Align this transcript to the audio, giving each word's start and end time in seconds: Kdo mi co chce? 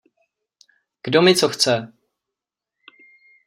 Kdo 1.03 1.21
mi 1.21 1.35
co 1.35 1.49
chce? 1.49 1.93